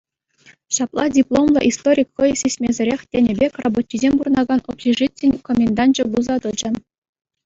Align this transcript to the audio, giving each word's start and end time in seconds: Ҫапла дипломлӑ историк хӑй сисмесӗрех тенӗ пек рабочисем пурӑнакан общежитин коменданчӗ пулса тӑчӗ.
Ҫапла 0.75 1.03
дипломлӑ 1.15 1.61
историк 1.69 2.07
хӑй 2.21 2.31
сисмесӗрех 2.41 3.01
тенӗ 3.15 3.33
пек 3.39 3.53
рабочисем 3.63 4.13
пурӑнакан 4.21 4.61
общежитин 4.73 5.33
коменданчӗ 5.51 6.03
пулса 6.09 6.35
тӑчӗ. 6.47 6.69